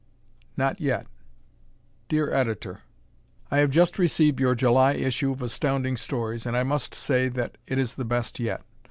[0.57, 1.05] Not Yet
[2.09, 2.81] Dear Editor:
[3.51, 7.59] I have just received your July issue of Astounding Stories, and I must say that
[7.67, 8.63] it is the best yet.